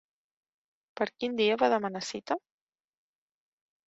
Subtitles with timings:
[1.01, 2.39] Per quin dia va demanar cita?